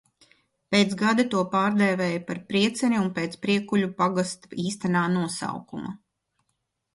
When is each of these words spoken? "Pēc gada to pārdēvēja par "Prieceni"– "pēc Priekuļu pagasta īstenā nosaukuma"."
"Pēc 0.75 0.93
gada 1.01 1.25
to 1.33 1.41
pārdēvēja 1.51 2.21
par 2.29 2.39
"Prieceni"– 2.53 3.03
"pēc 3.19 3.37
Priekuļu 3.45 3.91
pagasta 4.01 4.59
īstenā 4.65 5.05
nosaukuma"." 5.19 5.95